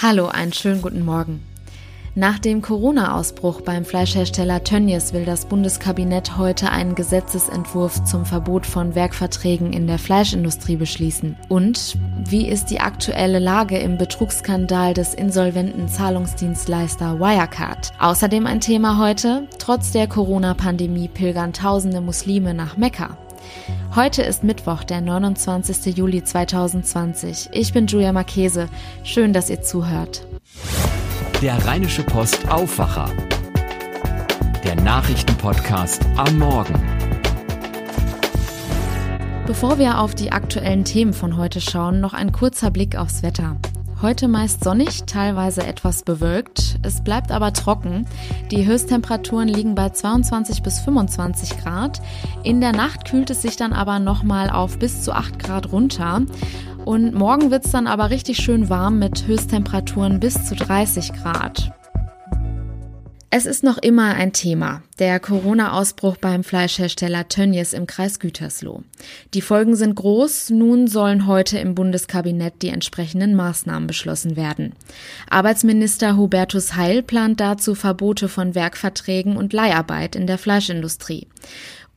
Hallo, 0.00 0.28
einen 0.28 0.52
schönen 0.52 0.80
guten 0.80 1.04
Morgen. 1.04 1.42
Nach 2.14 2.38
dem 2.38 2.62
Corona-Ausbruch 2.62 3.62
beim 3.62 3.84
Fleischhersteller 3.84 4.62
Tönnies 4.62 5.12
will 5.12 5.24
das 5.24 5.46
Bundeskabinett 5.46 6.36
heute 6.36 6.70
einen 6.70 6.94
Gesetzesentwurf 6.94 8.04
zum 8.04 8.24
Verbot 8.24 8.64
von 8.64 8.94
Werkverträgen 8.94 9.72
in 9.72 9.88
der 9.88 9.98
Fleischindustrie 9.98 10.76
beschließen. 10.76 11.36
Und 11.48 11.98
wie 12.28 12.46
ist 12.46 12.66
die 12.66 12.78
aktuelle 12.78 13.40
Lage 13.40 13.76
im 13.78 13.98
Betrugsskandal 13.98 14.94
des 14.94 15.14
insolventen 15.14 15.88
Zahlungsdienstleister 15.88 17.18
Wirecard? 17.18 17.92
Außerdem 17.98 18.46
ein 18.46 18.60
Thema 18.60 18.98
heute, 18.98 19.48
trotz 19.58 19.90
der 19.90 20.06
Corona-Pandemie 20.06 21.08
pilgern 21.08 21.52
tausende 21.52 22.00
Muslime 22.00 22.54
nach 22.54 22.76
Mekka. 22.76 23.18
Heute 23.94 24.22
ist 24.22 24.44
Mittwoch, 24.44 24.84
der 24.84 25.00
29. 25.00 25.96
Juli 25.96 26.22
2020. 26.22 27.48
Ich 27.52 27.72
bin 27.72 27.86
Julia 27.86 28.12
Marchese. 28.12 28.68
Schön, 29.02 29.32
dass 29.32 29.50
ihr 29.50 29.62
zuhört. 29.62 30.26
Der 31.42 31.64
Rheinische 31.66 32.02
Post 32.02 32.50
Aufwacher. 32.50 33.10
Der 34.64 34.76
Nachrichtenpodcast 34.76 36.04
am 36.16 36.38
Morgen. 36.38 36.74
Bevor 39.46 39.78
wir 39.78 40.00
auf 40.00 40.14
die 40.14 40.30
aktuellen 40.30 40.84
Themen 40.84 41.14
von 41.14 41.36
heute 41.36 41.60
schauen, 41.60 42.00
noch 42.00 42.12
ein 42.12 42.32
kurzer 42.32 42.70
Blick 42.70 42.96
aufs 42.96 43.22
Wetter. 43.22 43.56
Heute 44.00 44.28
meist 44.28 44.62
sonnig, 44.62 45.06
teilweise 45.06 45.66
etwas 45.66 46.04
bewölkt. 46.04 46.78
Es 46.82 47.02
bleibt 47.02 47.32
aber 47.32 47.52
trocken. 47.52 48.06
Die 48.52 48.64
Höchsttemperaturen 48.64 49.48
liegen 49.48 49.74
bei 49.74 49.88
22 49.88 50.62
bis 50.62 50.78
25 50.78 51.58
Grad. 51.58 52.00
In 52.44 52.60
der 52.60 52.70
Nacht 52.70 53.06
kühlt 53.06 53.28
es 53.30 53.42
sich 53.42 53.56
dann 53.56 53.72
aber 53.72 53.98
nochmal 53.98 54.50
auf 54.50 54.78
bis 54.78 55.02
zu 55.02 55.12
8 55.12 55.40
Grad 55.40 55.72
runter. 55.72 56.22
Und 56.84 57.12
morgen 57.12 57.50
wird 57.50 57.66
es 57.66 57.72
dann 57.72 57.88
aber 57.88 58.10
richtig 58.10 58.38
schön 58.38 58.68
warm 58.68 59.00
mit 59.00 59.26
Höchsttemperaturen 59.26 60.20
bis 60.20 60.44
zu 60.44 60.54
30 60.54 61.14
Grad. 61.14 61.72
Es 63.30 63.44
ist 63.44 63.62
noch 63.62 63.76
immer 63.76 64.14
ein 64.14 64.32
Thema, 64.32 64.82
der 64.98 65.20
Corona-Ausbruch 65.20 66.16
beim 66.16 66.44
Fleischhersteller 66.44 67.28
Tönnies 67.28 67.74
im 67.74 67.86
Kreis 67.86 68.20
Gütersloh. 68.20 68.84
Die 69.34 69.42
Folgen 69.42 69.76
sind 69.76 69.96
groß, 69.96 70.48
nun 70.48 70.86
sollen 70.86 71.26
heute 71.26 71.58
im 71.58 71.74
Bundeskabinett 71.74 72.62
die 72.62 72.70
entsprechenden 72.70 73.34
Maßnahmen 73.34 73.86
beschlossen 73.86 74.36
werden. 74.36 74.72
Arbeitsminister 75.28 76.16
Hubertus 76.16 76.74
Heil 76.74 77.02
plant 77.02 77.38
dazu 77.38 77.74
Verbote 77.74 78.30
von 78.30 78.54
Werkverträgen 78.54 79.36
und 79.36 79.52
Leiharbeit 79.52 80.16
in 80.16 80.26
der 80.26 80.38
Fleischindustrie. 80.38 81.26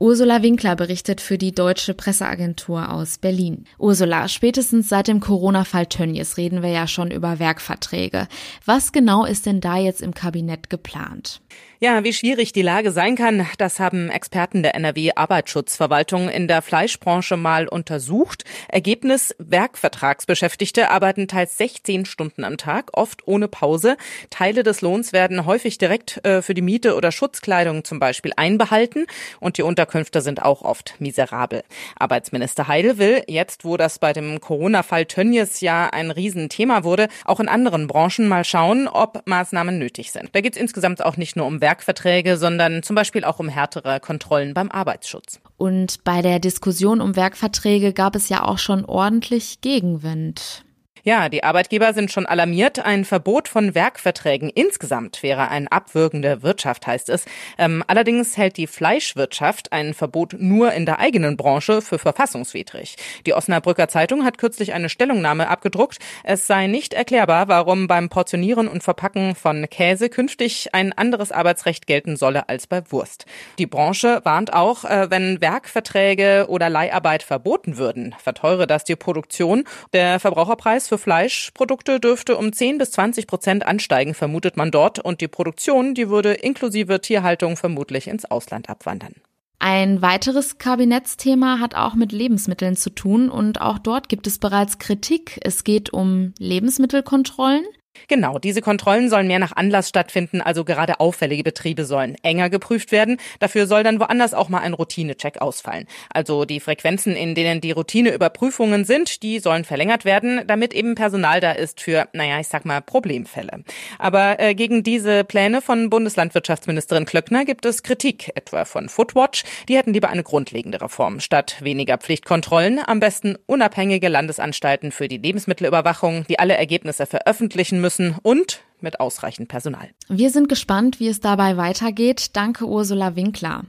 Ursula 0.02 0.42
Winkler 0.42 0.76
berichtet 0.76 1.22
für 1.22 1.38
die 1.38 1.52
Deutsche 1.52 1.94
Presseagentur 1.94 2.92
aus 2.92 3.20
Berlin. 3.20 3.66
Ursula, 3.78 4.28
spätestens 4.30 4.90
seit 4.90 5.08
dem 5.08 5.20
Corona-Fall 5.20 5.86
Tönnies 5.86 6.38
reden 6.38 6.64
wir 6.64 6.72
ja 6.72 6.88
schon 6.88 7.12
über 7.12 7.38
Werkverträge. 7.38 8.28
Was 8.66 8.94
genau 8.94 9.26
ist 9.26 9.46
denn 9.46 9.62
da 9.62 9.78
jetzt 9.78 10.02
im 10.02 10.16
Kabinett 10.16 10.72
geplant? 10.72 11.42
Ja, 11.84 12.04
wie 12.04 12.14
schwierig 12.14 12.54
die 12.54 12.62
Lage 12.62 12.92
sein 12.92 13.16
kann, 13.16 13.48
das 13.58 13.80
haben 13.80 14.12
Experten 14.12 14.62
der 14.62 14.76
NRW 14.76 15.14
Arbeitsschutzverwaltung 15.16 16.30
in 16.30 16.48
der 16.48 16.62
Fleischbranche 16.62 17.38
mal 17.38 17.68
untersucht. 17.68 18.44
Ergebnis, 18.68 19.34
Werkvertragsbeschäftigte 19.40 20.92
arbeiten 20.92 21.28
teils 21.28 21.58
16 21.58 22.06
Stunden 22.06 22.44
am 22.44 22.58
Tag, 22.58 22.92
oft 22.94 23.28
ohne 23.28 23.48
Pause. 23.48 23.98
Teile 24.30 24.62
des 24.62 24.82
Lohns 24.82 25.12
werden 25.12 25.48
häufig 25.48 25.80
direkt 25.80 26.24
äh, 26.24 26.44
für 26.44 26.54
die 26.54 26.62
Miete 26.62 26.96
oder 26.96 27.12
Schutzkleidung 27.12 27.84
zum 27.84 27.98
Beispiel 27.98 28.34
einbehalten 28.38 29.08
und 29.40 29.58
die 29.58 29.64
Unterkünfte 29.64 30.22
sind 30.22 30.44
auch 30.44 30.62
oft 30.62 30.94
miserabel. 31.00 31.64
Arbeitsminister 31.98 32.68
Heidel 32.68 33.00
will, 33.00 33.24
jetzt 33.26 33.66
wo 33.66 33.76
das 33.76 33.98
bei 33.98 34.14
dem 34.14 34.40
Corona-Fall 34.40 35.08
Tönnies 35.08 35.62
ja 35.62 35.90
ein 35.90 36.12
Riesenthema 36.12 36.84
wurde, 36.84 37.08
auch 37.26 37.40
in 37.40 37.50
anderen 37.50 37.88
Branchen 37.88 38.28
mal 38.28 38.46
schauen, 38.46 38.88
ob 38.88 39.24
Maßnahmen 39.26 39.80
nötig 39.80 40.12
sind. 40.12 40.30
Da 40.34 40.42
geht 40.42 40.54
es 40.54 40.62
insgesamt 40.62 41.04
auch 41.04 41.18
nicht 41.18 41.36
nur 41.36 41.48
um 41.48 41.60
Werk 41.60 41.71
Werkverträge, 41.72 42.36
sondern 42.36 42.84
zum 42.84 42.98
Beispiel 42.98 43.24
auch 43.24 43.40
um 43.40 43.48
härtere 43.48 44.02
Kontrollen 44.02 44.54
beim 44.54 44.70
Arbeitsschutz. 44.70 45.40
Und 45.56 46.04
bei 46.04 46.22
der 46.22 46.40
Diskussion 46.40 47.00
um 47.00 47.16
Werkverträge 47.16 47.94
gab 47.94 48.16
es 48.16 48.28
ja 48.28 48.44
auch 48.44 48.58
schon 48.58 48.84
ordentlich 48.84 49.62
Gegenwind. 49.62 50.66
Ja, 51.04 51.30
die 51.30 51.44
Arbeitgeber 51.44 51.94
sind 51.94 52.12
schon 52.12 52.28
alarmiert. 52.28 52.78
Ein 52.78 53.06
Verbot 53.06 53.48
von 53.48 53.74
Werkverträgen 53.74 54.50
insgesamt 54.50 55.24
wäre 55.24 55.50
ein 55.50 55.68
Abwürgen 55.68 56.22
der 56.22 56.44
Wirtschaft, 56.44 56.86
heißt 56.86 57.10
es. 57.10 57.26
Ähm, 57.58 57.84
allerdings 57.88 58.38
hält 58.38 58.58
die 58.58 58.68
Fleischwirtschaft 58.68 59.72
ein 59.72 59.96
Verbot 59.96 60.36
nur 60.38 60.74
in 60.74 60.86
der 60.86 61.00
eigenen 61.00 61.38
Branche 61.38 61.82
für 61.82 61.98
verfassungswidrig. 61.98 62.98
Die 63.26 63.34
Osnabrücker 63.34 63.88
Zeitung 63.88 64.24
hat 64.24 64.38
kürzlich 64.38 64.74
eine 64.74 64.90
Stellungnahme 64.90 65.48
abgedruckt. 65.48 65.98
Es 66.24 66.46
sei 66.46 66.68
nicht 66.68 66.94
erklärbar, 66.94 67.48
warum 67.48 67.88
beim 67.88 68.10
Portionieren 68.10 68.68
und 68.68 68.84
Verpacken 68.84 69.34
von 69.34 69.68
Käse 69.72 70.08
künftig 70.08 70.70
ein 70.74 70.94
anderes 70.94 71.32
Arbeitsrecht 71.32 71.88
gelten 71.88 72.16
solle 72.16 72.48
als 72.48 72.68
bei 72.68 72.84
Wurst. 72.92 73.26
Die 73.58 73.66
Branche 73.66 74.22
warnt 74.24 74.54
auch, 74.54 74.86
äh, 74.86 75.10
wenn 75.10 75.42
Werkverträge 75.42 76.46
oder 76.48 76.70
Leiharbeit 76.70 77.24
verboten 77.24 77.78
würden, 77.78 78.14
verteure 78.22 78.68
das 78.68 78.84
die 78.84 78.96
Produktion. 78.96 79.64
Der 79.94 80.20
Verbraucherpreis 80.20 80.91
für 80.92 80.98
Fleischprodukte 80.98 82.02
dürfte 82.02 82.36
um 82.36 82.52
10 82.52 82.78
bis 82.78 82.92
20 82.92 83.26
Prozent 83.26 83.66
ansteigen, 83.66 84.14
vermutet 84.14 84.58
man 84.58 84.72
dort. 84.72 85.00
Und 85.00 85.22
die 85.22 85.30
Produktion, 85.30 85.94
die 85.94 86.10
würde 86.10 86.34
inklusive 86.34 87.00
Tierhaltung 87.00 87.56
vermutlich 87.56 88.08
ins 88.10 88.26
Ausland 88.26 88.70
abwandern. 88.70 89.16
Ein 89.60 90.02
weiteres 90.02 90.58
Kabinettsthema 90.58 91.60
hat 91.60 91.76
auch 91.76 91.94
mit 91.94 92.12
Lebensmitteln 92.12 92.76
zu 92.76 92.90
tun 92.90 93.30
und 93.30 93.62
auch 93.62 93.80
dort 93.80 94.10
gibt 94.10 94.28
es 94.28 94.38
bereits 94.38 94.80
Kritik. 94.80 95.40
Es 95.44 95.64
geht 95.64 95.94
um 95.94 96.34
Lebensmittelkontrollen. 96.40 97.64
Genau, 98.08 98.40
diese 98.40 98.62
Kontrollen 98.62 99.10
sollen 99.10 99.28
mehr 99.28 99.40
nach 99.40 99.56
Anlass 99.56 99.90
stattfinden, 99.90 100.42
also 100.42 100.64
gerade 100.64 101.00
auffällige 101.00 101.44
Betriebe 101.44 101.86
sollen 101.86 102.16
enger 102.24 102.50
geprüft 102.50 102.92
werden. 102.92 103.18
Dafür 103.40 103.68
soll 103.68 103.84
dann 103.84 104.00
woanders 104.00 104.34
auch 104.34 104.50
mal 104.50 104.60
ein 104.60 104.74
Routinecheck 104.74 105.42
ausfallen. 105.42 105.88
Also 106.10 106.46
die 106.46 106.60
Frequenzen, 106.60 107.16
in 107.16 107.36
denen 107.36 107.62
die 107.62 107.72
Routineüberprüfungen 107.72 108.86
sind, 108.86 109.24
die 109.24 109.40
sollen 109.40 109.66
verlängert 109.66 110.06
werden, 110.06 110.42
damit 110.48 110.74
eben 110.74 110.96
Personal 110.96 111.40
da 111.40 111.52
ist 111.52 111.82
für, 111.82 112.08
naja, 112.14 112.40
ich 112.40 112.48
sag 112.48 112.66
mal, 112.66 112.82
Problemfälle. 112.82 113.64
Aber 114.00 114.40
äh, 114.40 114.56
gegen 114.56 114.84
diese 114.84 115.24
Pläne 115.24 115.62
von 115.62 115.90
Bundeslandwirtschaftsministerin 115.90 117.06
Klöckner 117.06 117.46
gibt 117.46 117.66
es 117.66 117.84
Kritik, 117.84 118.32
etwa 118.36 118.66
von 118.66 118.90
Foodwatch. 118.90 119.44
Die 119.68 119.78
hätten 119.78 119.94
lieber 119.94 120.10
eine 120.10 120.24
grundlegende 120.24 120.82
Reform. 120.82 121.20
Statt 121.20 121.58
weniger 121.62 121.98
Pflichtkontrollen 121.98 122.80
am 122.86 123.00
besten 123.00 123.38
unabhängige 123.48 124.08
Landesanstalten 124.08 124.92
für 124.92 125.08
die 125.08 125.18
Lebensmittelüberwachung, 125.18 126.26
die 126.30 126.40
alle 126.40 126.56
Ergebnisse 126.56 127.06
veröffentlichen 127.06 127.81
müssen 127.82 128.16
und 128.24 128.62
mit 128.80 129.00
ausreichend 129.00 129.48
Personal. 129.48 129.90
Wir 130.08 130.32
sind 130.32 130.50
gespannt, 130.50 131.00
wie 131.00 131.08
es 131.08 131.20
dabei 131.20 131.58
weitergeht. 131.58 132.36
Danke, 132.36 132.66
Ursula 132.66 133.16
Winkler. 133.16 133.66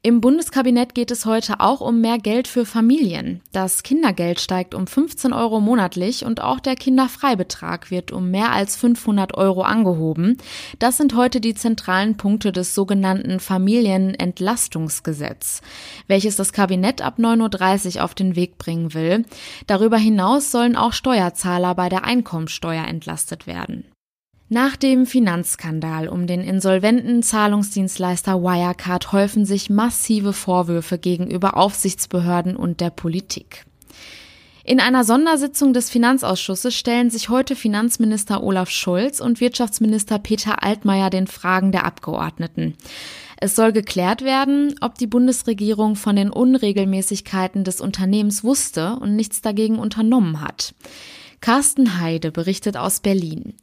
Im 0.00 0.20
Bundeskabinett 0.20 0.94
geht 0.94 1.10
es 1.10 1.26
heute 1.26 1.58
auch 1.58 1.80
um 1.80 2.00
mehr 2.00 2.18
Geld 2.18 2.46
für 2.46 2.64
Familien. 2.64 3.42
Das 3.50 3.82
Kindergeld 3.82 4.38
steigt 4.38 4.72
um 4.72 4.86
15 4.86 5.32
Euro 5.32 5.60
monatlich 5.60 6.24
und 6.24 6.40
auch 6.40 6.60
der 6.60 6.76
Kinderfreibetrag 6.76 7.90
wird 7.90 8.12
um 8.12 8.30
mehr 8.30 8.52
als 8.52 8.76
500 8.76 9.34
Euro 9.34 9.62
angehoben. 9.62 10.36
Das 10.78 10.98
sind 10.98 11.16
heute 11.16 11.40
die 11.40 11.54
zentralen 11.54 12.16
Punkte 12.16 12.52
des 12.52 12.76
sogenannten 12.76 13.40
Familienentlastungsgesetz, 13.40 15.62
welches 16.06 16.36
das 16.36 16.52
Kabinett 16.52 17.02
ab 17.02 17.18
9.30 17.18 17.96
Uhr 17.96 18.04
auf 18.04 18.14
den 18.14 18.36
Weg 18.36 18.56
bringen 18.56 18.94
will. 18.94 19.24
Darüber 19.66 19.98
hinaus 19.98 20.52
sollen 20.52 20.76
auch 20.76 20.92
Steuerzahler 20.92 21.74
bei 21.74 21.88
der 21.88 22.04
Einkommensteuer 22.04 22.84
entlastet 22.84 23.48
werden. 23.48 23.84
Nach 24.50 24.76
dem 24.76 25.04
Finanzskandal 25.04 26.08
um 26.08 26.26
den 26.26 26.40
insolventen 26.40 27.22
Zahlungsdienstleister 27.22 28.40
Wirecard 28.40 29.12
häufen 29.12 29.44
sich 29.44 29.68
massive 29.68 30.32
Vorwürfe 30.32 30.96
gegenüber 30.96 31.58
Aufsichtsbehörden 31.58 32.56
und 32.56 32.80
der 32.80 32.88
Politik. 32.88 33.66
In 34.64 34.80
einer 34.80 35.04
Sondersitzung 35.04 35.74
des 35.74 35.90
Finanzausschusses 35.90 36.74
stellen 36.74 37.10
sich 37.10 37.28
heute 37.28 37.56
Finanzminister 37.56 38.42
Olaf 38.42 38.70
Scholz 38.70 39.20
und 39.20 39.40
Wirtschaftsminister 39.40 40.18
Peter 40.18 40.62
Altmaier 40.62 41.10
den 41.10 41.26
Fragen 41.26 41.70
der 41.70 41.84
Abgeordneten. 41.84 42.74
Es 43.36 43.54
soll 43.54 43.72
geklärt 43.72 44.22
werden, 44.24 44.74
ob 44.80 44.96
die 44.96 45.06
Bundesregierung 45.06 45.94
von 45.94 46.16
den 46.16 46.30
Unregelmäßigkeiten 46.30 47.64
des 47.64 47.82
Unternehmens 47.82 48.44
wusste 48.44 48.96
und 48.96 49.14
nichts 49.14 49.42
dagegen 49.42 49.78
unternommen 49.78 50.40
hat. 50.40 50.74
Carsten 51.40 52.00
Heide 52.00 52.32
berichtet 52.32 52.76
aus 52.76 53.00
Berlin. 53.00 53.54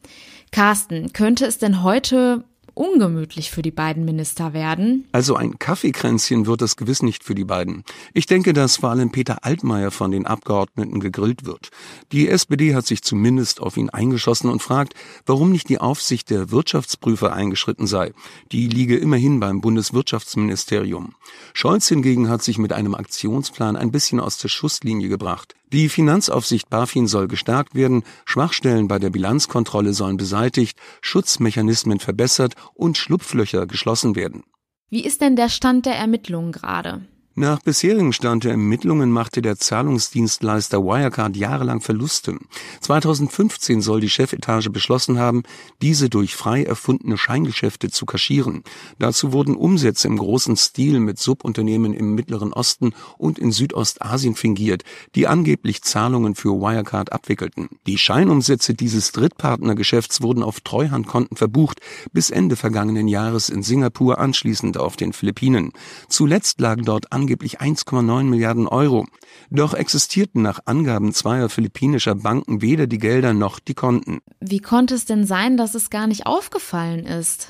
Carsten, 0.55 1.11
könnte 1.11 1.45
es 1.45 1.57
denn 1.57 1.83
heute 1.83 2.45
ungemütlich 2.75 3.51
für 3.51 3.61
die 3.61 3.71
beiden 3.71 4.05
Minister 4.05 4.53
werden? 4.53 5.05
Also 5.11 5.35
ein 5.35 5.59
Kaffeekränzchen 5.59 6.45
wird 6.45 6.61
es 6.61 6.77
gewiss 6.77 7.03
nicht 7.03 7.25
für 7.25 7.35
die 7.35 7.43
beiden. 7.43 7.83
Ich 8.13 8.25
denke, 8.25 8.53
dass 8.53 8.77
vor 8.77 8.89
allem 8.89 9.11
Peter 9.11 9.43
Altmaier 9.43 9.91
von 9.91 10.11
den 10.11 10.25
Abgeordneten 10.25 11.01
gegrillt 11.01 11.45
wird. 11.45 11.71
Die 12.13 12.29
SPD 12.29 12.73
hat 12.73 12.85
sich 12.85 13.01
zumindest 13.01 13.59
auf 13.59 13.75
ihn 13.75 13.89
eingeschossen 13.89 14.49
und 14.49 14.61
fragt, 14.61 14.93
warum 15.25 15.51
nicht 15.51 15.67
die 15.67 15.81
Aufsicht 15.81 16.29
der 16.29 16.51
Wirtschaftsprüfer 16.51 17.33
eingeschritten 17.33 17.85
sei. 17.85 18.13
Die 18.53 18.69
liege 18.69 18.95
immerhin 18.95 19.41
beim 19.41 19.59
Bundeswirtschaftsministerium. 19.59 21.15
Scholz 21.53 21.89
hingegen 21.89 22.29
hat 22.29 22.43
sich 22.43 22.59
mit 22.59 22.71
einem 22.71 22.95
Aktionsplan 22.95 23.75
ein 23.75 23.91
bisschen 23.91 24.21
aus 24.21 24.37
der 24.37 24.47
Schusslinie 24.47 25.09
gebracht. 25.09 25.53
Die 25.73 25.89
Finanzaufsicht 25.89 26.69
BaFin 26.69 27.07
soll 27.07 27.27
gestärkt 27.27 27.75
werden, 27.75 28.03
Schwachstellen 28.25 28.87
bei 28.87 28.99
der 28.99 29.09
Bilanzkontrolle 29.09 29.93
sollen 29.93 30.17
beseitigt, 30.17 30.77
Schutzmechanismen 31.01 31.99
verbessert 31.99 32.53
und 32.73 32.97
Schlupflöcher 32.97 33.65
geschlossen 33.65 34.15
werden. 34.15 34.43
Wie 34.89 35.03
ist 35.03 35.21
denn 35.21 35.35
der 35.35 35.49
Stand 35.49 35.85
der 35.85 35.95
Ermittlungen 35.95 36.51
gerade? 36.51 37.01
Nach 37.37 37.59
bisherigem 37.59 38.13
Stand 38.13 38.45
der 38.45 38.51
Ermittlungen 38.51 39.11
machte 39.11 39.41
der 39.41 39.57
Zahlungsdienstleister 39.57 40.81
Wirecard 40.81 41.35
jahrelang 41.35 41.81
Verluste. 41.81 42.37
2015 42.79 43.81
soll 43.81 43.99
die 43.99 44.09
Chefetage 44.09 44.69
beschlossen 44.69 45.19
haben, 45.19 45.43
diese 45.81 46.09
durch 46.09 46.33
frei 46.33 46.63
erfundene 46.63 47.17
Scheingeschäfte 47.17 47.89
zu 47.89 48.05
kaschieren. 48.05 48.63
Dazu 48.99 49.33
wurden 49.33 49.57
Umsätze 49.57 50.07
im 50.07 50.15
großen 50.15 50.55
Stil 50.55 51.01
mit 51.01 51.19
Subunternehmen 51.19 51.93
im 51.93 52.15
Mittleren 52.15 52.53
Osten 52.53 52.93
und 53.17 53.37
in 53.37 53.51
Südostasien 53.51 54.35
fingiert, 54.35 54.83
die 55.15 55.27
angeblich 55.27 55.81
Zahlungen 55.81 56.35
für 56.35 56.61
Wirecard 56.61 57.11
abwickelten. 57.11 57.67
Die 57.85 57.97
Scheinumsätze 57.97 58.75
dieses 58.75 59.11
Drittpartnergeschäfts 59.11 60.21
wurden 60.21 60.41
auf 60.41 60.61
Treuhandkonten 60.61 61.35
verbucht, 61.35 61.81
bis 62.13 62.29
Ende 62.29 62.55
vergangenen 62.55 63.09
Jahres 63.09 63.49
in 63.49 63.61
Singapur, 63.61 64.19
anschließend 64.19 64.77
auf 64.77 64.95
den 64.95 65.11
Philippinen. 65.11 65.73
Zuletzt 66.07 66.61
lagen 66.61 66.85
dort 66.85 67.11
angeblich 67.25 67.59
1,9 67.59 68.23
Milliarden 68.25 68.67
Euro. 68.67 69.07
Doch 69.49 69.73
existierten 69.73 70.43
nach 70.43 70.59
Angaben 70.65 71.11
zweier 71.11 71.49
philippinischer 71.49 72.13
Banken 72.13 72.61
weder 72.61 72.85
die 72.85 72.99
Gelder 72.99 73.33
noch 73.33 73.59
die 73.59 73.73
Konten. 73.73 74.19
Wie 74.39 74.59
konnte 74.59 74.93
es 74.93 75.05
denn 75.05 75.25
sein, 75.25 75.57
dass 75.57 75.73
es 75.73 75.89
gar 75.89 76.05
nicht 76.05 76.27
aufgefallen 76.27 77.07
ist? 77.07 77.49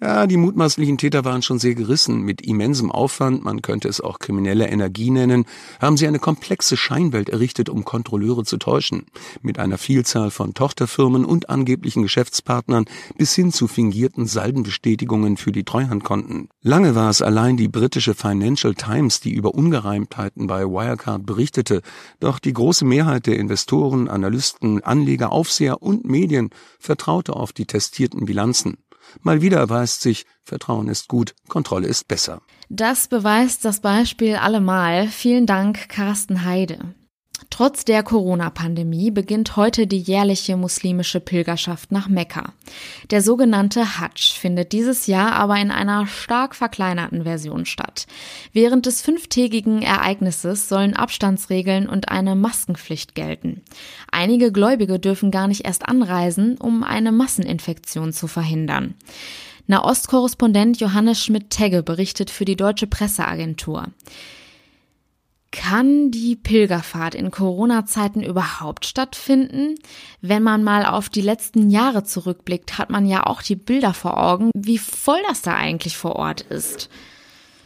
Ja, 0.00 0.28
die 0.28 0.36
mutmaßlichen 0.36 0.96
Täter 0.96 1.24
waren 1.24 1.42
schon 1.42 1.58
sehr 1.58 1.74
gerissen. 1.74 2.22
Mit 2.22 2.40
immensem 2.40 2.92
Aufwand, 2.92 3.42
man 3.42 3.62
könnte 3.62 3.88
es 3.88 4.00
auch 4.00 4.20
kriminelle 4.20 4.68
Energie 4.68 5.10
nennen, 5.10 5.44
haben 5.80 5.96
sie 5.96 6.06
eine 6.06 6.20
komplexe 6.20 6.76
Scheinwelt 6.76 7.28
errichtet, 7.28 7.68
um 7.68 7.84
Kontrolleure 7.84 8.44
zu 8.44 8.58
täuschen. 8.58 9.06
Mit 9.42 9.58
einer 9.58 9.76
Vielzahl 9.76 10.30
von 10.30 10.54
Tochterfirmen 10.54 11.24
und 11.24 11.50
angeblichen 11.50 12.04
Geschäftspartnern 12.04 12.84
bis 13.16 13.34
hin 13.34 13.50
zu 13.50 13.66
fingierten 13.66 14.26
Saldenbestätigungen 14.26 15.36
für 15.36 15.50
die 15.50 15.64
Treuhandkonten. 15.64 16.48
Lange 16.62 16.94
war 16.94 17.10
es 17.10 17.20
allein 17.20 17.56
die 17.56 17.66
britische 17.66 18.14
Financial 18.14 18.76
Times, 18.76 19.18
die 19.18 19.34
über 19.34 19.52
Ungereimtheiten 19.52 20.46
bei 20.46 20.62
Wirecard 20.62 21.26
berichtete. 21.26 21.82
Doch 22.20 22.38
die 22.38 22.52
große 22.52 22.84
Mehrheit 22.84 23.26
der 23.26 23.36
Investoren, 23.36 24.06
Analysten, 24.06 24.80
Anleger, 24.80 25.32
Aufseher 25.32 25.82
und 25.82 26.04
Medien 26.04 26.50
vertraute 26.78 27.34
auf 27.34 27.52
die 27.52 27.66
testierten 27.66 28.26
Bilanzen. 28.26 28.76
Mal 29.22 29.42
wieder 29.42 29.58
erweist 29.58 30.02
sich, 30.02 30.26
Vertrauen 30.42 30.88
ist 30.88 31.08
gut, 31.08 31.34
Kontrolle 31.48 31.86
ist 31.88 32.08
besser. 32.08 32.42
Das 32.68 33.08
beweist 33.08 33.64
das 33.64 33.80
Beispiel 33.80 34.36
allemal. 34.36 35.08
Vielen 35.08 35.46
Dank, 35.46 35.88
Carsten 35.88 36.44
Heide. 36.44 36.94
Trotz 37.58 37.84
der 37.84 38.04
Corona-Pandemie 38.04 39.10
beginnt 39.10 39.56
heute 39.56 39.88
die 39.88 39.98
jährliche 39.98 40.56
muslimische 40.56 41.18
Pilgerschaft 41.18 41.90
nach 41.90 42.06
Mekka. 42.06 42.52
Der 43.10 43.20
sogenannte 43.20 43.98
Hajj 43.98 44.38
findet 44.38 44.70
dieses 44.70 45.08
Jahr 45.08 45.32
aber 45.32 45.56
in 45.56 45.72
einer 45.72 46.06
stark 46.06 46.54
verkleinerten 46.54 47.24
Version 47.24 47.66
statt. 47.66 48.06
Während 48.52 48.86
des 48.86 49.02
fünftägigen 49.02 49.82
Ereignisses 49.82 50.68
sollen 50.68 50.94
Abstandsregeln 50.94 51.88
und 51.88 52.10
eine 52.10 52.36
Maskenpflicht 52.36 53.16
gelten. 53.16 53.62
Einige 54.12 54.52
Gläubige 54.52 55.00
dürfen 55.00 55.32
gar 55.32 55.48
nicht 55.48 55.64
erst 55.64 55.88
anreisen, 55.88 56.58
um 56.58 56.84
eine 56.84 57.10
Masseninfektion 57.10 58.12
zu 58.12 58.28
verhindern. 58.28 58.94
Nahostkorrespondent 59.66 60.78
Johannes 60.78 61.24
Schmidt-Tegge 61.24 61.82
berichtet 61.82 62.30
für 62.30 62.44
die 62.44 62.54
Deutsche 62.54 62.86
Presseagentur. 62.86 63.88
Kann 65.50 66.10
die 66.10 66.36
Pilgerfahrt 66.36 67.14
in 67.14 67.30
Corona-Zeiten 67.30 68.22
überhaupt 68.22 68.84
stattfinden? 68.84 69.76
Wenn 70.20 70.42
man 70.42 70.62
mal 70.62 70.84
auf 70.84 71.08
die 71.08 71.22
letzten 71.22 71.70
Jahre 71.70 72.04
zurückblickt, 72.04 72.76
hat 72.76 72.90
man 72.90 73.06
ja 73.06 73.24
auch 73.26 73.40
die 73.40 73.56
Bilder 73.56 73.94
vor 73.94 74.22
Augen, 74.22 74.50
wie 74.54 74.76
voll 74.76 75.20
das 75.26 75.40
da 75.40 75.54
eigentlich 75.54 75.96
vor 75.96 76.16
Ort 76.16 76.42
ist. 76.42 76.90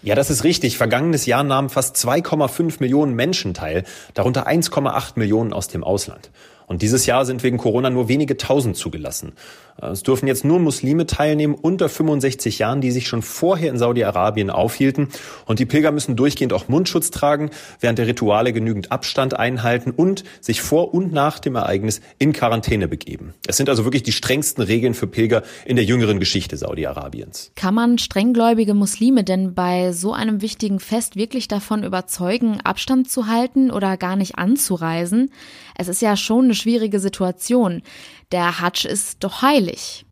Ja, 0.05 0.15
das 0.15 0.31
ist 0.31 0.45
richtig. 0.45 0.79
Vergangenes 0.79 1.27
Jahr 1.27 1.43
nahmen 1.43 1.71
fast 1.71 1.97
2,5 1.97 2.77
Millionen 2.81 3.15
Menschen 3.15 3.53
teil, 3.53 3.85
darunter 4.15 4.47
1,8 4.47 5.13
Millionen 5.17 5.53
aus 5.53 5.69
dem 5.69 5.83
Ausland. 5.83 6.31
Und 6.67 6.83
dieses 6.83 7.07
Jahr 7.07 7.25
sind 7.25 7.43
wegen 7.43 7.59
Corona 7.59 7.91
nur 7.91 8.09
wenige 8.09 8.37
tausend 8.37 8.77
zugelassen. 8.77 9.33
Es 9.81 10.03
dürfen 10.03 10.27
jetzt 10.27 10.45
nur 10.45 10.59
Muslime 10.59 11.07
teilnehmen 11.07 11.55
unter 11.55 11.89
65 11.89 12.59
Jahren, 12.59 12.81
die 12.81 12.91
sich 12.91 13.09
schon 13.09 13.23
vorher 13.23 13.71
in 13.71 13.79
Saudi-Arabien 13.79 14.51
aufhielten. 14.51 15.09
Und 15.47 15.59
die 15.59 15.67
Pilger 15.67 15.93
müssen 15.93 16.15
durchgehend 16.15 16.53
auch 16.53 16.69
Mundschutz 16.69 17.11
tragen, 17.11 17.51
während 17.81 17.99
der 17.99 18.07
Rituale 18.07 18.53
genügend 18.53 18.93
Abstand 18.93 19.35
einhalten 19.35 19.91
und 19.91 20.25
sich 20.41 20.61
vor 20.61 20.93
und 20.93 21.13
nach 21.13 21.39
dem 21.39 21.55
Ereignis 21.55 22.01
in 22.19 22.33
Quarantäne 22.33 22.87
begeben. 22.87 23.35
Es 23.47 23.57
sind 23.57 23.69
also 23.69 23.85
wirklich 23.85 24.03
die 24.03 24.13
strengsten 24.13 24.63
Regeln 24.63 24.95
für 24.95 25.07
Pilger 25.07 25.43
in 25.65 25.77
der 25.77 25.85
jüngeren 25.85 26.21
Geschichte 26.21 26.57
Saudi-Arabiens. 26.57 27.53
Kann 27.57 27.75
man 27.75 27.99
strenggläubige 27.99 28.75
Muslime 28.75 29.25
denn 29.25 29.55
bei 29.55 29.93
so 29.93 30.13
einem 30.13 30.43
wichtigen 30.43 30.81
Fest 30.81 31.17
wirklich 31.17 31.49
davon 31.49 31.83
überzeugen, 31.83 32.61
Abstand 32.63 33.11
zu 33.11 33.27
halten 33.27 33.71
oder 33.71 33.97
gar 33.97 34.17
nicht 34.17 34.37
anzureisen? 34.37 35.31
Es 35.77 35.89
ist 35.89 36.03
ja 36.03 36.17
schon 36.17 36.52
eine 36.53 36.57
schwierige 36.57 37.01
Situation. 37.01 37.83
Der 38.31 38.61
Hadsch 38.61 38.85
ist 38.85 39.25
doch 39.25 39.43
heilig. 39.43 40.05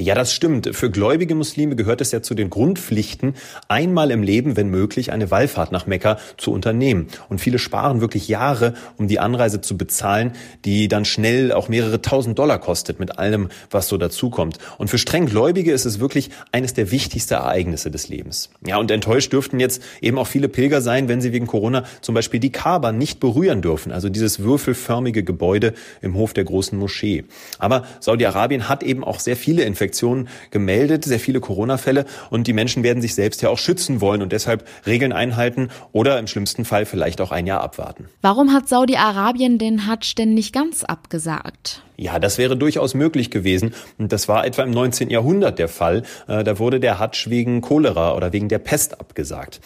Ja, 0.00 0.14
das 0.14 0.32
stimmt. 0.32 0.76
Für 0.76 0.92
gläubige 0.92 1.34
Muslime 1.34 1.74
gehört 1.74 2.00
es 2.00 2.12
ja 2.12 2.22
zu 2.22 2.36
den 2.36 2.50
Grundpflichten, 2.50 3.34
einmal 3.66 4.12
im 4.12 4.22
Leben, 4.22 4.56
wenn 4.56 4.68
möglich, 4.68 5.10
eine 5.10 5.32
Wallfahrt 5.32 5.72
nach 5.72 5.88
Mekka 5.88 6.18
zu 6.36 6.52
unternehmen. 6.52 7.08
Und 7.28 7.40
viele 7.40 7.58
sparen 7.58 8.00
wirklich 8.00 8.28
Jahre, 8.28 8.74
um 8.96 9.08
die 9.08 9.18
Anreise 9.18 9.60
zu 9.60 9.76
bezahlen, 9.76 10.34
die 10.64 10.86
dann 10.86 11.04
schnell 11.04 11.50
auch 11.50 11.68
mehrere 11.68 12.00
tausend 12.00 12.38
Dollar 12.38 12.60
kostet 12.60 13.00
mit 13.00 13.18
allem, 13.18 13.48
was 13.72 13.88
so 13.88 13.96
dazukommt. 13.96 14.58
Und 14.78 14.86
für 14.86 14.98
strenggläubige 14.98 15.72
ist 15.72 15.84
es 15.84 15.98
wirklich 15.98 16.30
eines 16.52 16.74
der 16.74 16.92
wichtigsten 16.92 17.34
Ereignisse 17.34 17.90
des 17.90 18.08
Lebens. 18.08 18.50
Ja, 18.64 18.76
und 18.76 18.92
enttäuscht 18.92 19.32
dürften 19.32 19.58
jetzt 19.58 19.82
eben 20.00 20.16
auch 20.18 20.28
viele 20.28 20.48
Pilger 20.48 20.80
sein, 20.80 21.08
wenn 21.08 21.20
sie 21.20 21.32
wegen 21.32 21.48
Corona 21.48 21.82
zum 22.02 22.14
Beispiel 22.14 22.38
die 22.38 22.52
Kaaba 22.52 22.92
nicht 22.92 23.18
berühren 23.18 23.62
dürfen, 23.62 23.90
also 23.90 24.08
dieses 24.08 24.44
würfelförmige 24.44 25.24
Gebäude 25.24 25.74
im 26.02 26.14
Hof 26.14 26.34
der 26.34 26.44
großen 26.44 26.78
Moschee. 26.78 27.24
Aber 27.58 27.84
Saudi-Arabien 27.98 28.68
hat 28.68 28.84
eben 28.84 29.02
auch 29.02 29.18
sehr 29.18 29.34
viele 29.36 29.64
Infektionen 29.64 29.87
Infektionen 29.88 30.28
gemeldet, 30.50 31.04
sehr 31.04 31.18
viele 31.18 31.40
Corona-Fälle 31.40 32.04
und 32.28 32.46
die 32.46 32.52
Menschen 32.52 32.82
werden 32.82 33.00
sich 33.00 33.14
selbst 33.14 33.40
ja 33.40 33.48
auch 33.48 33.56
schützen 33.56 34.02
wollen 34.02 34.20
und 34.20 34.32
deshalb 34.32 34.68
Regeln 34.86 35.12
einhalten 35.12 35.70
oder 35.92 36.18
im 36.18 36.26
schlimmsten 36.26 36.66
Fall 36.66 36.84
vielleicht 36.84 37.22
auch 37.22 37.32
ein 37.32 37.46
Jahr 37.46 37.62
abwarten. 37.62 38.08
Warum 38.20 38.52
hat 38.52 38.68
Saudi-Arabien 38.68 39.58
den 39.58 39.86
Hadsch 39.86 40.14
denn 40.14 40.34
nicht 40.34 40.52
ganz 40.52 40.84
abgesagt? 40.84 41.82
Ja, 42.00 42.20
das 42.20 42.38
wäre 42.38 42.56
durchaus 42.56 42.94
möglich 42.94 43.28
gewesen. 43.28 43.74
Und 43.98 44.12
das 44.12 44.28
war 44.28 44.46
etwa 44.46 44.62
im 44.62 44.70
19. 44.70 45.10
Jahrhundert 45.10 45.58
der 45.58 45.66
Fall. 45.66 46.04
Äh, 46.28 46.44
da 46.44 46.60
wurde 46.60 46.78
der 46.78 47.00
Hadsch 47.00 47.28
wegen 47.28 47.60
Cholera 47.60 48.14
oder 48.14 48.32
wegen 48.32 48.48
der 48.48 48.60
Pest 48.60 49.00
abgesagt. 49.00 49.60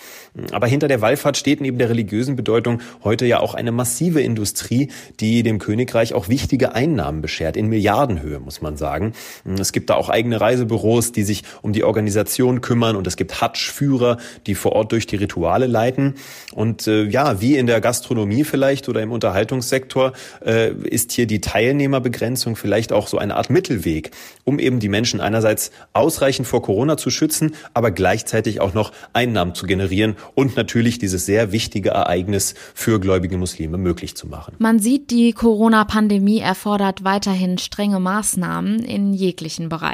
Aber 0.51 0.67
hinter 0.67 0.89
der 0.89 1.03
Wallfahrt 1.03 1.37
steht 1.37 1.61
neben 1.61 1.77
der 1.77 1.91
religiösen 1.91 2.35
Bedeutung 2.35 2.81
heute 3.05 3.27
ja 3.27 3.41
auch 3.41 3.53
eine 3.53 3.71
massive 3.71 4.23
Industrie, 4.23 4.89
die 5.21 5.43
dem 5.43 5.59
Königreich 5.59 6.15
auch 6.15 6.31
wichtige 6.31 6.75
Einnahmen 6.75 7.21
beschert, 7.21 7.55
in 7.55 7.67
Milliardenhöhe, 7.67 8.41
muss 8.41 8.63
man 8.63 8.79
sagen. 8.79 9.13
Es 9.59 9.73
gibt 9.73 9.91
da 9.91 9.97
auch 9.97 10.09
eigene 10.13 10.41
Reisebüros, 10.41 11.13
die 11.13 11.25
sich 11.25 11.43
um 11.63 11.73
die 11.73 11.85
Organisation 11.85 12.61
kümmern 12.61 12.97
und 12.97 13.07
es 13.07 13.17
gibt 13.17 13.41
Hadsch-Führer, 13.41 14.19
die 14.47 14.55
vor 14.55 14.73
Ort 14.73 14.93
durch 14.93 15.07
die 15.07 15.17
Rituale 15.17 15.67
leiten. 15.67 16.15
Und 16.53 16.87
äh, 16.87 17.05
ja, 17.05 17.41
wie 17.41 17.57
in 17.57 17.67
der 17.67 17.81
Gastronomie 17.81 18.45
vielleicht 18.45 18.89
oder 18.89 19.03
im 19.03 19.13
Unterhaltungssektor 19.13 20.13
äh, 20.45 20.73
ist 20.73 21.13
hier 21.13 21.27
die 21.27 21.41
Teilnehmerbegrenzung 21.41 22.57
vielleicht 22.57 22.93
auch 22.93 23.09
so 23.09 23.19
eine 23.19 23.37
Art 23.37 23.51
Mittelweg, 23.51 24.11
um 24.45 24.59
eben 24.59 24.81
die 24.81 24.89
Menschen 24.89 25.21
einerseits 25.21 25.71
ausreichend 25.93 26.47
vor 26.47 26.63
Corona 26.63 26.97
zu 26.97 27.11
schützen, 27.11 27.55
aber 27.75 27.91
gleichzeitig 27.91 28.61
auch 28.61 28.75
noch 28.75 28.93
Einnahmen 29.13 29.55
zu 29.55 29.67
generieren 29.67 30.17
und 30.35 30.57
natürlich 30.57 30.99
dieses 30.99 31.27
sehr 31.27 31.53
wichtige 31.53 31.91
Ereignis 31.91 32.55
für 32.75 33.01
gläubige 33.01 33.37
Muslime 33.37 33.79
möglich 33.79 34.17
zu 34.17 34.27
machen. 34.27 34.55
Man 34.59 34.79
sieht, 34.79 35.11
die 35.11 35.33
Corona-Pandemie 35.33 36.39
erfordert 36.41 37.05
weiterhin 37.05 37.59
strenge 37.59 38.01
Maßnahmen 38.01 38.81
in 38.81 39.13
jeglichen 39.13 39.69
Bereichen. 39.69 39.92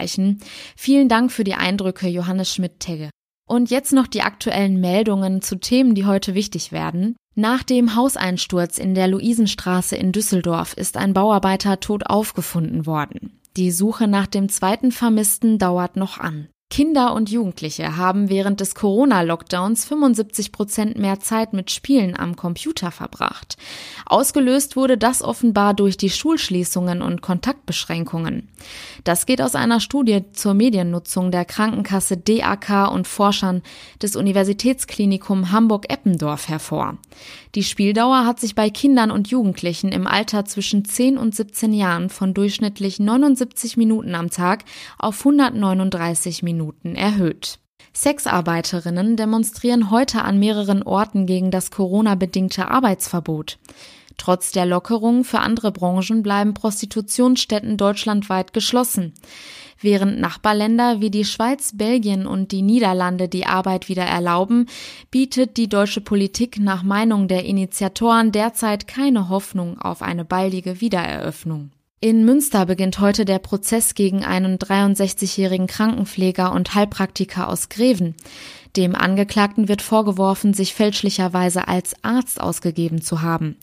Vielen 0.77 1.09
Dank 1.09 1.33
für 1.33 1.45
die 1.45 1.55
Eindrücke, 1.55 2.09
Johannes 2.09 2.55
Schmidt-Tegge. 2.55 3.11
Und 3.49 3.71
jetzt 3.71 3.93
noch 3.93 4.07
die 4.07 4.23
aktuellen 4.23 4.81
Meldungen 4.81 5.41
zu 5.41 5.59
Themen, 5.59 5.95
die 5.95 6.05
heute 6.05 6.35
wichtig 6.35 6.71
werden. 6.71 7.17
Nach 7.35 7.63
dem 7.63 7.95
Hauseinsturz 7.95 8.79
in 8.79 8.95
der 8.95 9.09
Luisenstraße 9.09 9.97
in 9.97 10.13
Düsseldorf 10.13 10.75
ist 10.75 10.97
ein 10.97 11.15
Bauarbeiter 11.15 11.81
tot 11.81 12.07
aufgefunden 12.07 12.85
worden. 12.85 13.41
Die 13.57 13.71
Suche 13.71 14.07
nach 14.07 14.27
dem 14.27 14.49
zweiten 14.49 14.93
Vermissten 14.93 15.59
dauert 15.59 15.97
noch 15.97 16.19
an. 16.19 16.49
Kinder 16.71 17.15
und 17.15 17.31
Jugendliche 17.31 17.97
haben 17.97 18.29
während 18.29 18.61
des 18.61 18.75
Corona-Lockdowns 18.75 19.87
75 19.87 20.53
Prozent 20.53 20.99
mehr 20.99 21.19
Zeit 21.19 21.55
mit 21.55 21.71
Spielen 21.71 22.15
am 22.15 22.37
Computer 22.37 22.91
verbracht. 22.91 23.57
Ausgelöst 24.05 24.77
wurde 24.77 24.99
das 24.99 25.23
offenbar 25.23 25.73
durch 25.73 25.97
die 25.97 26.11
Schulschließungen 26.11 27.01
und 27.01 27.23
Kontaktbeschränkungen. 27.23 28.49
Das 29.03 29.25
geht 29.25 29.41
aus 29.41 29.55
einer 29.55 29.81
Studie 29.81 30.25
zur 30.33 30.53
Mediennutzung 30.53 31.31
der 31.31 31.47
Krankenkasse 31.47 32.19
DAK 32.19 32.93
und 32.93 33.09
Forschern 33.09 33.63
des 34.03 34.15
Universitätsklinikum 34.15 35.51
Hamburg-Eppendorf 35.51 36.49
hervor. 36.49 36.99
Die 37.55 37.65
Spieldauer 37.65 38.27
hat 38.27 38.41
sich 38.41 38.55
bei 38.55 38.69
Kindern 38.69 39.11
und 39.11 39.29
Jugendlichen 39.29 39.91
im 39.91 40.07
Alter 40.07 40.45
zwischen 40.45 40.85
10 40.85 41.17
und 41.17 41.35
17 41.35 41.73
Jahren 41.73 42.11
von 42.11 42.35
durchschnittlich 42.35 43.01
79 43.01 43.79
Minuten 43.79 44.15
am 44.15 44.29
Tag 44.31 44.65
auf 44.99 45.19
139 45.21 46.43
Minuten 46.43 46.58
Minuten 46.59 46.97
erhöht. 46.97 47.61
Sexarbeiterinnen 47.95 49.17
demonstrieren 49.17 49.91
heute 49.91 50.23
an 50.23 50.39
mehreren 50.39 50.83
Orten 50.83 51.27
gegen 51.27 51.51
das 51.51 51.71
Corona-bedingte 51.71 52.69
Arbeitsverbot. 52.69 53.59
Trotz 54.17 54.51
der 54.51 54.67
Lockerung 54.67 55.23
für 55.23 55.39
andere 55.39 55.71
Branchen 55.71 56.25
bleiben 56.25 56.53
Prostitutionsstätten 56.53 57.77
deutschlandweit 57.77 58.53
geschlossen. 58.53 59.15
Während 59.81 60.19
Nachbarländer 60.19 61.01
wie 61.01 61.11
die 61.11 61.25
Schweiz, 61.25 61.71
Belgien 61.77 62.27
und 62.27 62.51
die 62.51 62.63
Niederlande 62.63 63.29
die 63.29 63.47
Arbeit 63.47 63.89
wieder 63.89 64.05
erlauben, 64.05 64.67
bietet 65.13 65.57
die 65.57 65.69
deutsche 65.69 66.01
Politik 66.01 66.59
nach 66.59 66.83
Meinung 66.83 67.29
der 67.29 67.45
Initiatoren 67.45 68.33
derzeit 68.33 68.89
keine 68.89 69.29
Hoffnung 69.29 69.81
auf 69.81 70.03
eine 70.03 70.25
baldige 70.25 70.81
Wiedereröffnung. 70.81 71.71
In 72.01 72.25
Münster 72.25 72.65
beginnt 72.65 73.01
heute 73.01 73.25
der 73.25 73.41
Prozess 73.41 73.95
gegen 73.95 74.25
einen 74.25 74.59
63-jährigen 74.59 75.67
Krankenpfleger 75.67 76.53
und 76.53 76.77
Heilpraktiker 76.77 77.49
aus 77.49 77.69
Greven. 77.71 78.15
Dem 78.77 78.95
Angeklagten 78.95 79.67
wird 79.67 79.83
vorgeworfen, 79.83 80.55
sich 80.55 80.75
fälschlicherweise 80.75 81.67
als 81.67 81.97
Arzt 82.05 82.41
ausgegeben 82.41 83.03
zu 83.03 83.23
haben. 83.23 83.57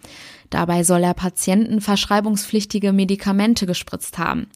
Dabei 0.50 0.84
soll 0.84 1.04
er 1.04 1.14
Patienten 1.14 1.80
verschreibungspflichtige 1.80 2.92
Medikamente 2.92 3.66
gespritzt 3.66 4.18
haben. 4.18 4.50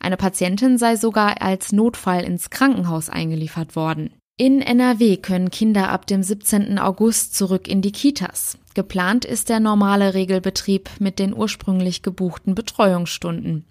Eine 0.00 0.16
Patientin 0.16 0.76
sei 0.76 0.96
sogar 0.96 1.40
als 1.40 1.70
Notfall 1.70 2.24
ins 2.24 2.50
Krankenhaus 2.50 3.10
eingeliefert 3.10 3.76
worden. 3.76 4.10
In 4.40 4.62
NRW 4.62 5.18
können 5.18 5.50
Kinder 5.50 5.90
ab 5.90 6.06
dem 6.06 6.22
17. 6.22 6.78
August 6.78 7.34
zurück 7.34 7.68
in 7.68 7.82
die 7.82 7.92
Kitas. 7.92 8.56
Geplant 8.72 9.26
ist 9.26 9.50
der 9.50 9.60
normale 9.60 10.14
Regelbetrieb 10.14 10.88
mit 10.98 11.18
den 11.18 11.34
ursprünglich 11.34 12.00
gebuchten 12.02 12.54
Betreuungsstunden. 12.54 13.66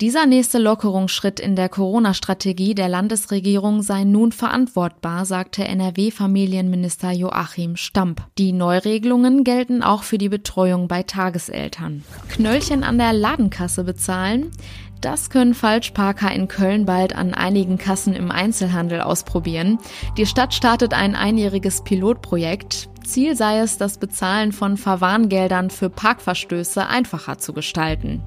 Dieser 0.00 0.26
nächste 0.26 0.58
Lockerungsschritt 0.58 1.40
in 1.40 1.56
der 1.56 1.68
Corona-Strategie 1.68 2.76
der 2.76 2.88
Landesregierung 2.88 3.82
sei 3.82 4.04
nun 4.04 4.30
verantwortbar, 4.30 5.24
sagte 5.24 5.64
NRW-Familienminister 5.64 7.10
Joachim 7.10 7.74
Stamp. 7.74 8.22
Die 8.38 8.52
Neuregelungen 8.52 9.42
gelten 9.42 9.82
auch 9.82 10.04
für 10.04 10.18
die 10.18 10.28
Betreuung 10.28 10.86
bei 10.86 11.02
Tageseltern. 11.02 12.04
Knöllchen 12.28 12.84
an 12.84 12.98
der 12.98 13.14
Ladenkasse 13.14 13.82
bezahlen? 13.82 14.52
Das 15.00 15.28
können 15.28 15.54
Falschparker 15.54 16.32
in 16.32 16.48
Köln 16.48 16.86
bald 16.86 17.14
an 17.14 17.34
einigen 17.34 17.76
Kassen 17.78 18.14
im 18.14 18.30
Einzelhandel 18.30 19.00
ausprobieren. 19.00 19.78
Die 20.16 20.26
Stadt 20.26 20.54
startet 20.54 20.94
ein 20.94 21.14
einjähriges 21.14 21.82
Pilotprojekt. 21.84 22.88
Ziel 23.04 23.36
sei 23.36 23.58
es, 23.58 23.76
das 23.76 23.98
Bezahlen 23.98 24.52
von 24.52 24.76
Verwarngeldern 24.76 25.68
für 25.68 25.90
Parkverstöße 25.90 26.86
einfacher 26.86 27.38
zu 27.38 27.52
gestalten. 27.52 28.22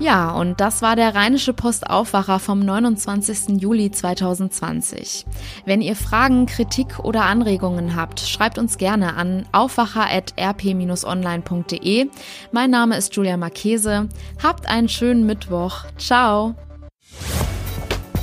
Ja, 0.00 0.30
und 0.30 0.60
das 0.60 0.80
war 0.80 0.94
der 0.94 1.16
Rheinische 1.16 1.52
Postaufwacher 1.52 2.38
vom 2.38 2.60
29. 2.60 3.60
Juli 3.60 3.90
2020. 3.90 5.26
Wenn 5.64 5.80
ihr 5.80 5.96
Fragen, 5.96 6.46
Kritik 6.46 7.00
oder 7.00 7.24
Anregungen 7.24 7.96
habt, 7.96 8.20
schreibt 8.20 8.58
uns 8.58 8.78
gerne 8.78 9.16
an 9.16 9.44
aufwacher.rp-online.de. 9.50 12.10
Mein 12.52 12.70
Name 12.70 12.96
ist 12.96 13.16
Julia 13.16 13.36
Marchese. 13.36 14.08
Habt 14.40 14.68
einen 14.68 14.88
schönen 14.88 15.26
Mittwoch. 15.26 15.86
Ciao. 15.96 16.54